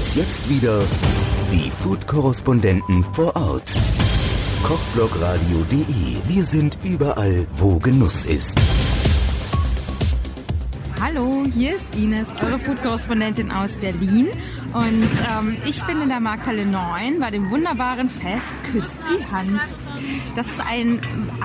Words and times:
Und 0.00 0.16
jetzt 0.16 0.48
wieder 0.48 0.80
die 1.52 1.70
Food-Korrespondenten 1.70 3.04
vor 3.12 3.36
Ort. 3.36 3.74
Kochblogradio.de. 4.62 6.16
Wir 6.26 6.46
sind 6.46 6.78
überall, 6.82 7.46
wo 7.52 7.78
Genuss 7.78 8.24
ist. 8.24 8.58
Hallo, 11.02 11.44
hier 11.54 11.76
ist 11.76 11.96
Ines, 11.96 12.28
eure 12.42 12.58
Food-Korrespondentin 12.58 13.50
aus 13.50 13.78
Berlin. 13.78 14.28
Und 14.74 15.08
ähm, 15.32 15.56
ich 15.64 15.82
bin 15.84 16.02
in 16.02 16.10
der 16.10 16.20
Markthalle 16.20 16.66
9 16.66 17.18
bei 17.18 17.30
dem 17.30 17.50
wunderbaren 17.50 18.10
Fest 18.10 18.52
Küsst 18.70 19.00
die 19.08 19.24
Hand. 19.32 19.62
Das 20.36 20.46
ist 20.46 20.60
ein 20.60 21.00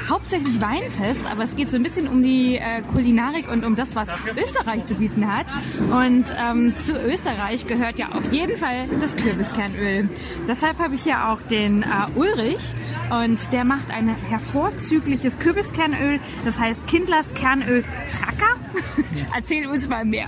hauptsächlich 0.10 0.60
Weinfest, 0.60 1.26
aber 1.26 1.44
es 1.44 1.56
geht 1.56 1.70
so 1.70 1.78
ein 1.78 1.84
bisschen 1.84 2.10
um 2.10 2.22
die 2.22 2.58
äh, 2.58 2.82
Kulinarik 2.82 3.50
und 3.50 3.64
um 3.64 3.78
das, 3.78 3.96
was 3.96 4.10
Österreich 4.36 4.86
zu 4.86 4.96
bieten 4.96 5.34
hat. 5.34 5.48
Und 5.90 6.36
ähm, 6.38 6.76
zu 6.76 7.00
Österreich 7.00 7.66
gehört 7.66 7.98
ja 7.98 8.10
auf 8.10 8.34
jeden 8.34 8.58
Fall 8.58 8.90
das 9.00 9.16
Kürbiskernöl. 9.16 10.10
Deshalb 10.50 10.80
habe 10.80 10.96
ich 10.96 11.04
hier 11.04 11.30
auch 11.30 11.42
den 11.44 11.84
äh, 11.84 11.86
Ulrich 12.16 12.76
und 13.10 13.54
der 13.54 13.64
macht 13.64 13.90
ein 13.90 14.10
hervorzügliches 14.10 15.40
Kürbiskernöl, 15.40 16.20
das 16.44 16.60
heißt 16.60 16.86
Kindlers 16.88 17.34
Kernöl 17.34 17.84
Tracker. 18.10 18.55
Erzähl 19.36 19.68
uns 19.68 19.88
mal 19.88 20.06
mehr. 20.06 20.28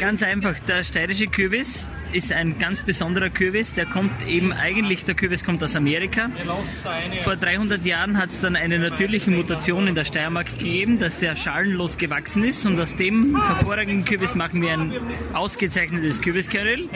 Ganz 0.00 0.22
einfach, 0.22 0.58
der 0.60 0.84
steirische 0.84 1.26
Kürbis 1.26 1.88
ist 2.12 2.32
ein 2.32 2.58
ganz 2.58 2.82
besonderer 2.82 3.30
Kürbis. 3.30 3.74
Der 3.74 3.86
kommt 3.86 4.12
eben, 4.26 4.52
eigentlich 4.52 5.04
der 5.04 5.14
Kürbis 5.14 5.44
kommt 5.44 5.62
aus 5.62 5.76
Amerika. 5.76 6.30
Vor 7.22 7.36
300 7.36 7.84
Jahren 7.84 8.16
hat 8.16 8.30
es 8.30 8.40
dann 8.40 8.56
eine 8.56 8.78
natürliche 8.78 9.30
Mutation 9.30 9.86
in 9.86 9.94
der 9.94 10.04
Steiermark 10.04 10.46
gegeben, 10.58 10.98
dass 10.98 11.18
der 11.18 11.36
schalenlos 11.36 11.98
gewachsen 11.98 12.44
ist 12.44 12.66
und 12.66 12.80
aus 12.80 12.96
dem 12.96 13.40
hervorragenden 13.46 14.04
Kürbis 14.04 14.34
machen 14.34 14.62
wir 14.62 14.72
ein 14.72 14.92
ausgezeichnetes 15.34 16.20
Kürbiskernöl. 16.20 16.88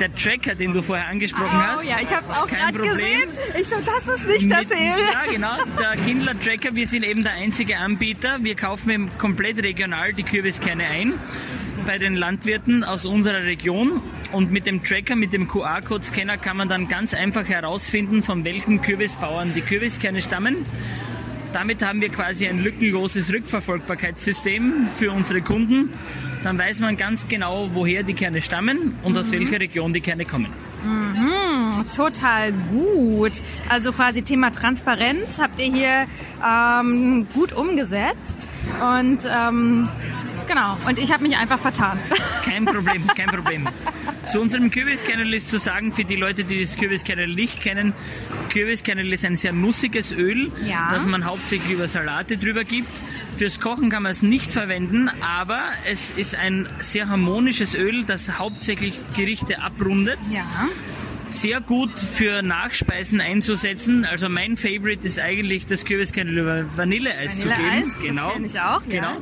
Der 0.00 0.14
Tracker, 0.14 0.54
den 0.54 0.72
du 0.72 0.82
vorher 0.82 1.08
angesprochen 1.08 1.48
oh, 1.52 1.62
hast. 1.62 1.84
Ja, 1.84 1.96
ich 2.00 2.10
habe 2.10 2.24
es 2.28 2.36
auch 2.36 2.46
kein 2.46 2.74
Problem. 2.74 2.92
Gesehen. 2.92 3.60
Ich 3.60 3.68
so, 3.68 3.76
das 3.80 4.18
ist 4.18 4.26
nicht 4.26 4.50
das. 4.50 4.66
Ja, 4.70 5.30
genau. 5.30 5.56
Der 5.78 5.96
Kindler 6.04 6.38
Tracker, 6.38 6.74
wir 6.74 6.86
sind 6.86 7.04
eben 7.04 7.22
der 7.22 7.32
einzige 7.32 7.78
Anbieter. 7.78 8.38
Wir 8.42 8.54
kaufen 8.54 9.10
komplett 9.18 9.62
regional 9.72 10.12
die 10.12 10.22
Kürbiskerne 10.22 10.84
ein 10.84 11.14
bei 11.86 11.96
den 11.96 12.14
Landwirten 12.14 12.84
aus 12.84 13.06
unserer 13.06 13.44
Region. 13.44 14.02
Und 14.30 14.52
mit 14.52 14.66
dem 14.66 14.84
Tracker, 14.84 15.16
mit 15.16 15.32
dem 15.32 15.48
QR-Code-Scanner 15.48 16.36
kann 16.36 16.58
man 16.58 16.68
dann 16.68 16.88
ganz 16.88 17.14
einfach 17.14 17.48
herausfinden, 17.48 18.22
von 18.22 18.44
welchen 18.44 18.82
Kürbisbauern 18.82 19.54
die 19.54 19.62
Kürbiskerne 19.62 20.20
stammen. 20.20 20.66
Damit 21.54 21.82
haben 21.82 22.02
wir 22.02 22.10
quasi 22.10 22.46
ein 22.46 22.62
lückenloses 22.62 23.32
Rückverfolgbarkeitssystem 23.32 24.88
für 24.98 25.10
unsere 25.10 25.40
Kunden. 25.40 25.90
Dann 26.44 26.58
weiß 26.58 26.80
man 26.80 26.98
ganz 26.98 27.28
genau, 27.28 27.70
woher 27.72 28.02
die 28.02 28.14
Kerne 28.14 28.42
stammen 28.42 28.94
und 29.02 29.12
mhm. 29.12 29.18
aus 29.18 29.32
welcher 29.32 29.58
Region 29.58 29.94
die 29.94 30.02
Kerne 30.02 30.26
kommen. 30.26 30.52
Mhm, 30.84 31.86
total 31.94 32.52
gut. 32.52 33.42
Also 33.68 33.92
quasi 33.92 34.22
Thema 34.22 34.50
Transparenz 34.50 35.38
habt 35.40 35.58
ihr 35.58 35.72
hier 35.72 36.06
ähm, 36.44 37.26
gut 37.32 37.52
umgesetzt. 37.52 38.48
Und 38.80 39.28
ähm, 39.28 39.88
Genau, 40.46 40.76
und 40.88 40.98
ich 40.98 41.12
habe 41.12 41.22
mich 41.22 41.36
einfach 41.36 41.58
vertan. 41.58 41.98
Kein 42.44 42.64
Problem, 42.64 43.06
kein 43.06 43.28
Problem. 43.28 43.68
Zu 44.30 44.40
unserem 44.40 44.70
Kürbiskernel 44.70 45.32
ist 45.34 45.48
zu 45.48 45.58
sagen, 45.58 45.92
für 45.92 46.04
die 46.04 46.16
Leute, 46.16 46.44
die 46.44 46.60
das 46.60 46.76
Kürbiskernel 46.76 47.28
nicht 47.28 47.60
kennen, 47.60 47.92
Kürbiskernel 48.50 49.12
ist 49.12 49.24
ein 49.24 49.36
sehr 49.36 49.52
nussiges 49.52 50.12
Öl, 50.12 50.50
ja. 50.64 50.88
das 50.90 51.06
man 51.06 51.24
hauptsächlich 51.24 51.72
über 51.72 51.88
Salate 51.88 52.36
drüber 52.36 52.64
gibt. 52.64 52.90
Fürs 53.42 53.58
Kochen 53.58 53.90
kann 53.90 54.04
man 54.04 54.12
es 54.12 54.22
nicht 54.22 54.52
verwenden, 54.52 55.10
aber 55.20 55.58
es 55.84 56.10
ist 56.10 56.36
ein 56.36 56.68
sehr 56.80 57.08
harmonisches 57.08 57.74
Öl, 57.74 58.04
das 58.04 58.38
hauptsächlich 58.38 58.94
Gerichte 59.16 59.60
abrundet. 59.60 60.16
Ja 60.30 60.46
sehr 61.32 61.60
gut 61.60 61.90
für 61.90 62.42
Nachspeisen 62.42 63.20
einzusetzen. 63.20 64.04
Also 64.04 64.28
mein 64.28 64.58
Favorite 64.58 65.06
ist 65.06 65.18
eigentlich 65.18 65.64
das 65.64 65.86
Kürbiskernel 65.86 66.38
über 66.38 66.76
Vanilleeis, 66.76 67.42
Vanilleeis 67.42 67.84
zu 67.94 68.02
geben. 68.02 68.14
Genau. 68.14 68.34
Das 68.38 68.54
ich 68.54 68.60
auch. 68.60 68.82
Genau. 68.86 69.14
Ja. 69.14 69.20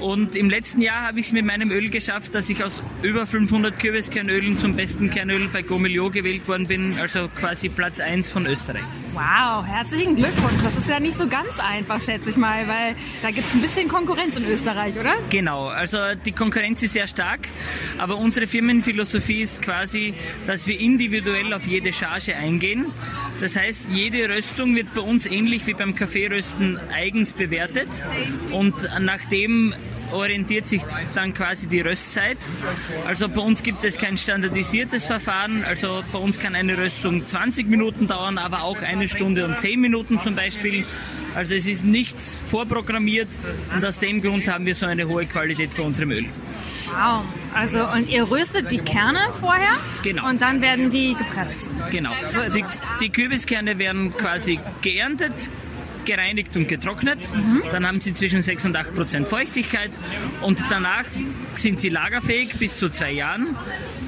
Und 0.00 0.34
im 0.34 0.48
letzten 0.48 0.80
Jahr 0.80 1.08
habe 1.08 1.20
ich 1.20 1.26
es 1.26 1.32
mit 1.32 1.44
meinem 1.44 1.70
Öl 1.70 1.90
geschafft, 1.90 2.34
dass 2.34 2.48
ich 2.48 2.64
aus 2.64 2.80
über 3.02 3.26
500 3.26 3.78
Kürbiskernölen 3.78 4.58
zum 4.58 4.74
besten 4.74 5.10
Kernöl 5.10 5.48
bei 5.52 5.62
Gomilio 5.62 6.10
gewählt 6.10 6.48
worden 6.48 6.66
bin, 6.66 6.94
also 6.98 7.28
quasi 7.28 7.68
Platz 7.68 8.00
1 8.00 8.30
von 8.30 8.46
Österreich. 8.46 8.82
Wow, 9.12 9.64
herzlichen 9.66 10.16
Glückwunsch. 10.16 10.62
Das 10.62 10.74
ist 10.76 10.88
ja 10.88 11.00
nicht 11.00 11.18
so 11.18 11.28
ganz 11.28 11.58
einfach, 11.58 12.00
schätze 12.00 12.30
ich 12.30 12.36
mal, 12.36 12.66
weil 12.66 12.94
da 13.22 13.30
gibt 13.30 13.46
es 13.46 13.54
ein 13.54 13.60
bisschen 13.60 13.88
Konkurrenz 13.88 14.36
in 14.36 14.46
Österreich, 14.46 14.96
oder? 14.98 15.14
Genau, 15.28 15.66
also 15.66 15.98
die 16.24 16.32
Konkurrenz 16.32 16.82
ist 16.82 16.94
sehr 16.94 17.06
stark, 17.06 17.48
aber 17.98 18.16
unsere 18.16 18.46
Firmenphilosophie 18.46 19.42
ist 19.42 19.60
quasi, 19.60 20.14
dass 20.46 20.66
wir 20.66 20.80
individuell 20.80 21.52
auf 21.52 21.66
jede 21.66 21.92
Charge 21.92 22.36
eingehen. 22.36 22.86
Das 23.40 23.56
heißt, 23.56 23.82
jede 23.92 24.28
Röstung 24.28 24.74
wird 24.76 24.94
bei 24.94 25.02
uns 25.02 25.26
ähnlich 25.26 25.66
wie 25.66 25.74
beim 25.74 25.94
Kaffeerösten 25.94 26.78
eigens 26.92 27.32
bewertet 27.32 27.88
und 28.52 28.74
nachdem 29.00 29.74
orientiert 30.12 30.66
sich 30.66 30.82
dann 31.14 31.34
quasi 31.34 31.66
die 31.66 31.80
Röstzeit. 31.80 32.38
Also 33.06 33.28
bei 33.28 33.40
uns 33.40 33.62
gibt 33.62 33.84
es 33.84 33.98
kein 33.98 34.16
standardisiertes 34.16 35.06
Verfahren. 35.06 35.64
Also 35.64 36.02
bei 36.12 36.18
uns 36.18 36.38
kann 36.38 36.54
eine 36.54 36.76
Röstung 36.76 37.26
20 37.26 37.68
Minuten 37.68 38.06
dauern, 38.06 38.38
aber 38.38 38.62
auch 38.62 38.80
eine 38.82 39.08
Stunde 39.08 39.44
und 39.44 39.58
10 39.58 39.80
Minuten 39.80 40.20
zum 40.22 40.34
Beispiel. 40.34 40.84
Also 41.34 41.54
es 41.54 41.66
ist 41.66 41.84
nichts 41.84 42.38
vorprogrammiert 42.50 43.28
und 43.74 43.84
aus 43.84 43.98
dem 43.98 44.20
Grund 44.20 44.48
haben 44.48 44.66
wir 44.66 44.74
so 44.74 44.86
eine 44.86 45.06
hohe 45.06 45.26
Qualität 45.26 45.76
bei 45.76 45.82
unserem 45.82 46.10
Öl. 46.10 46.26
Wow. 46.86 47.24
Also 47.54 47.84
und 47.94 48.08
ihr 48.08 48.28
röstet 48.30 48.70
die 48.70 48.78
Kerne 48.78 49.20
vorher? 49.40 49.74
Genau. 50.02 50.28
Und 50.28 50.42
dann 50.42 50.60
werden 50.60 50.90
die 50.90 51.14
gepresst. 51.14 51.68
Genau. 51.90 52.10
Die, 52.54 52.64
die 53.00 53.10
Kürbiskerne 53.10 53.78
werden 53.78 54.12
quasi 54.16 54.58
geerntet, 54.82 55.32
gereinigt 56.04 56.56
und 56.56 56.68
getrocknet. 56.68 57.18
Mhm. 57.34 57.62
Dann 57.70 57.86
haben 57.86 58.00
sie 58.00 58.14
zwischen 58.14 58.42
6 58.42 58.66
und 58.66 58.76
8 58.76 58.94
Prozent 58.94 59.28
Feuchtigkeit 59.28 59.90
und 60.42 60.58
danach 60.68 61.04
sind 61.54 61.80
sie 61.80 61.88
lagerfähig 61.88 62.54
bis 62.58 62.78
zu 62.78 62.88
zwei 62.90 63.12
Jahren. 63.12 63.56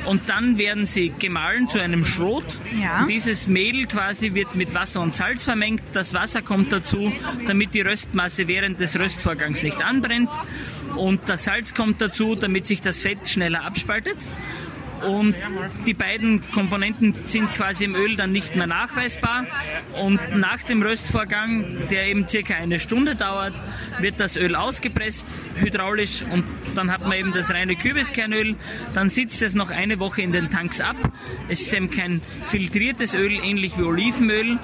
Und 0.06 0.28
dann 0.28 0.58
werden 0.58 0.86
sie 0.86 1.12
gemahlen 1.18 1.68
zu 1.68 1.78
einem 1.80 2.04
Schrot. 2.04 2.44
Ja. 2.80 3.06
Dieses 3.06 3.46
Mehl 3.46 3.86
quasi 3.86 4.34
wird 4.34 4.54
mit 4.54 4.74
Wasser 4.74 5.00
und 5.00 5.14
Salz 5.14 5.44
vermengt. 5.44 5.82
Das 5.92 6.12
Wasser 6.12 6.42
kommt 6.42 6.72
dazu, 6.72 7.12
damit 7.46 7.74
die 7.74 7.82
Röstmasse 7.82 8.48
während 8.48 8.80
des 8.80 8.98
Röstvorgangs 8.98 9.62
nicht 9.62 9.80
anbrennt. 9.82 10.30
Und 10.96 11.20
das 11.26 11.44
Salz 11.44 11.74
kommt 11.74 12.00
dazu, 12.00 12.34
damit 12.34 12.66
sich 12.66 12.80
das 12.80 13.00
Fett 13.00 13.28
schneller 13.28 13.64
abspaltet 13.64 14.18
und 15.06 15.34
die 15.86 15.94
beiden 15.94 16.42
Komponenten 16.52 17.14
sind 17.24 17.52
quasi 17.54 17.84
im 17.84 17.94
Öl 17.94 18.16
dann 18.16 18.32
nicht 18.32 18.56
mehr 18.56 18.66
nachweisbar 18.66 19.46
und 20.00 20.20
nach 20.36 20.62
dem 20.62 20.82
Röstvorgang, 20.82 21.88
der 21.90 22.08
eben 22.08 22.28
circa 22.28 22.54
eine 22.54 22.80
Stunde 22.80 23.14
dauert, 23.14 23.54
wird 23.98 24.18
das 24.18 24.36
Öl 24.36 24.54
ausgepresst, 24.54 25.26
hydraulisch 25.56 26.22
und 26.30 26.44
dann 26.74 26.90
hat 26.90 27.02
man 27.02 27.12
eben 27.12 27.32
das 27.32 27.50
reine 27.50 27.76
Kürbiskernöl, 27.76 28.56
dann 28.94 29.10
sitzt 29.10 29.42
es 29.42 29.54
noch 29.54 29.70
eine 29.70 29.98
Woche 29.98 30.22
in 30.22 30.32
den 30.32 30.50
Tanks 30.50 30.80
ab. 30.80 30.96
Es 31.48 31.60
ist 31.60 31.72
eben 31.74 31.90
kein 31.90 32.20
filtriertes 32.46 33.14
Öl, 33.14 33.40
ähnlich 33.42 33.78
wie 33.78 33.82
Olivenöl. 33.82 34.58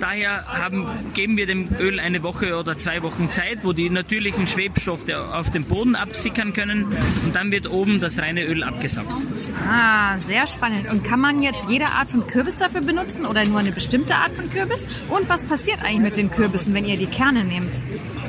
Daher 0.00 0.46
haben, 0.46 0.86
geben 1.14 1.36
wir 1.36 1.46
dem 1.46 1.68
Öl 1.78 2.00
eine 2.00 2.22
Woche 2.22 2.56
oder 2.56 2.78
zwei 2.78 3.02
Wochen 3.02 3.30
Zeit, 3.30 3.64
wo 3.64 3.72
die 3.72 3.90
natürlichen 3.90 4.46
Schwebstoffe 4.46 5.10
auf 5.10 5.50
dem 5.50 5.64
Boden 5.64 5.96
absickern 5.96 6.52
können 6.52 6.84
und 6.84 7.34
dann 7.34 7.50
wird 7.50 7.70
oben 7.70 8.00
das 8.00 8.18
reine 8.18 8.44
Öl 8.44 8.62
abgesaugt. 8.62 9.10
Ah, 9.68 10.18
sehr 10.18 10.46
spannend. 10.46 10.90
Und 10.90 11.04
kann 11.04 11.20
man 11.20 11.42
jetzt 11.42 11.68
jede 11.68 11.86
Art 11.86 12.10
von 12.10 12.26
Kürbis 12.26 12.58
dafür 12.58 12.80
benutzen 12.80 13.26
oder 13.26 13.44
nur 13.44 13.58
eine 13.58 13.72
bestimmte 13.72 14.14
Art 14.14 14.32
von 14.34 14.50
Kürbis? 14.50 14.84
Und 15.08 15.28
was 15.28 15.44
passiert 15.44 15.82
eigentlich 15.82 15.98
mit 16.00 16.16
den 16.16 16.30
Kürbissen, 16.30 16.74
wenn 16.74 16.84
ihr 16.84 16.96
die 16.96 17.06
Kerne 17.06 17.44
nehmt? 17.44 17.72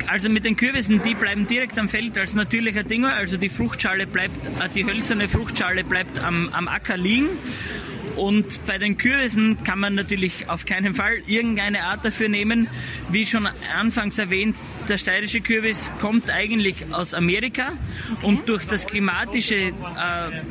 Also 0.08 0.28
mit 0.30 0.44
den 0.44 0.56
Kürbissen, 0.56 1.02
die 1.04 1.14
bleiben 1.14 1.48
direkt 1.48 1.78
am 1.78 1.88
Feld 1.88 2.18
als 2.18 2.34
natürlicher 2.34 2.84
Dünger. 2.84 3.14
Also 3.14 3.38
die 3.38 3.50
Fruchtschale 3.50 4.08
bleibt, 4.08 4.34
äh, 4.60 4.70
die 4.74 4.86
hölzerne 4.86 5.28
Fruchtschale 5.28 5.84
bleibt 5.84 6.24
am, 6.24 6.50
am 6.52 6.68
Acker 6.68 6.98
liegen. 6.98 7.30
Und 8.20 8.66
bei 8.66 8.78
den 8.78 8.98
Kürbissen 8.98 9.64
kann 9.64 9.80
man 9.80 9.96
natürlich 9.96 10.50
auf 10.50 10.66
keinen 10.66 10.94
Fall 10.94 11.20
irgendeine 11.26 11.86
Art 11.86 12.04
dafür 12.04 12.28
nehmen. 12.28 12.68
Wie 13.10 13.26
schon 13.26 13.48
anfangs 13.78 14.18
erwähnt, 14.18 14.58
der 14.90 14.98
steirische 14.98 15.40
Kürbis 15.40 15.90
kommt 16.02 16.30
eigentlich 16.30 16.92
aus 16.92 17.14
Amerika 17.14 17.72
und 18.22 18.50
durch 18.50 18.66
das 18.66 18.88
klimatische, 18.88 19.56
äh, 19.56 19.72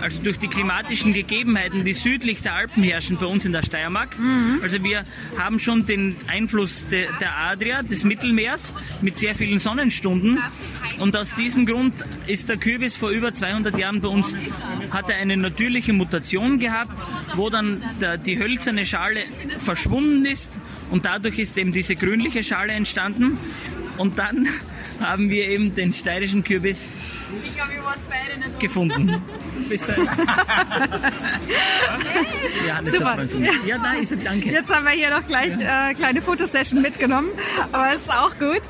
also 0.01 0.23
durch 0.23 0.39
die 0.39 0.49
klimatischen 0.49 1.13
Gegebenheiten, 1.13 1.85
die 1.85 1.93
südlich 1.93 2.41
der 2.41 2.55
Alpen 2.55 2.83
herrschen 2.83 3.19
bei 3.19 3.27
uns 3.27 3.45
in 3.45 3.53
der 3.53 3.63
Steiermark. 3.63 4.19
Mhm. 4.19 4.61
Also 4.63 4.83
wir 4.83 5.05
haben 5.37 5.59
schon 5.59 5.85
den 5.85 6.17
Einfluss 6.27 6.89
de, 6.89 7.09
der 7.21 7.37
Adria, 7.37 7.83
des 7.83 8.03
Mittelmeers, 8.03 8.73
mit 9.03 9.19
sehr 9.19 9.35
vielen 9.35 9.59
Sonnenstunden. 9.59 10.41
Und 11.01 11.17
aus 11.17 11.35
diesem 11.35 11.67
Grund 11.67 11.95
ist 12.27 12.49
der 12.49 12.57
Kürbis 12.57 12.97
vor 12.97 13.11
über 13.11 13.35
200 13.35 13.77
Jahren 13.77 14.01
bei 14.01 14.09
uns, 14.09 14.35
hat 14.91 15.11
er 15.11 15.17
eine 15.17 15.37
natürliche 15.37 15.93
Mutation 15.93 16.59
gehabt, 16.59 17.05
wo 17.35 17.51
dann 17.51 17.58
der, 18.01 18.19
die 18.19 18.39
hölzerne 18.39 18.85
Schale 18.85 19.21
verschwunden 19.59 20.25
ist 20.25 20.59
und 20.91 21.05
dadurch 21.05 21.39
ist 21.39 21.57
eben 21.59 21.73
diese 21.73 21.95
grünliche 21.95 22.43
Schale 22.45 22.73
entstanden. 22.73 23.39
Und 23.97 24.19
dann 24.19 24.47
haben 25.01 25.31
wir 25.31 25.49
eben 25.49 25.75
den 25.75 25.93
steirischen 25.93 26.45
Kürbis 26.45 26.85
gefunden. 28.59 29.23
Bis 29.69 29.87
dann. 29.87 30.05
ja, 32.67 32.81
das 32.83 32.95
Super. 32.95 33.23
ist 33.23 33.35
ja, 33.35 33.53
ja, 33.67 33.79
da 33.79 33.93
ist 33.95 34.13
er, 34.13 34.19
danke. 34.19 34.51
Jetzt 34.51 34.75
haben 34.75 34.85
wir 34.85 34.93
hier 34.93 35.11
noch 35.11 35.27
gleich 35.27 35.53
äh, 35.59 35.95
kleine 35.95 36.23
Fotosession 36.23 36.81
mitgenommen, 36.81 37.29
aber 37.73 37.93
ist 37.93 38.11
auch 38.11 38.39
gut. 38.39 38.63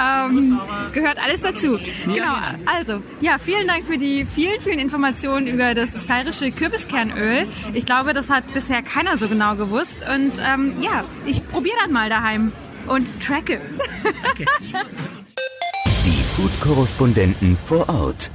Ähm, 0.00 0.60
gehört 0.92 1.18
alles 1.18 1.42
dazu. 1.42 1.78
genau. 2.04 2.14
genau. 2.14 2.36
Also, 2.66 3.02
ja, 3.20 3.38
vielen 3.38 3.66
Dank 3.66 3.86
für 3.86 3.98
die 3.98 4.24
vielen, 4.26 4.60
vielen 4.60 4.78
Informationen 4.78 5.46
über 5.46 5.74
das 5.74 6.04
steirische 6.04 6.50
Kürbiskernöl. 6.52 7.46
Ich 7.72 7.86
glaube, 7.86 8.12
das 8.12 8.28
hat 8.30 8.44
bisher 8.52 8.82
keiner 8.82 9.16
so 9.16 9.28
genau 9.28 9.56
gewusst. 9.56 10.04
Und 10.08 10.32
ähm, 10.46 10.82
ja, 10.82 11.04
ich 11.24 11.46
probiere 11.48 11.76
dann 11.82 11.92
mal 11.92 12.08
daheim 12.08 12.52
und 12.86 13.06
tracke. 13.22 13.60
Die 14.38 14.46
Food-Korrespondenten 16.42 17.56
vor 17.68 17.88
Ort. 17.88 18.32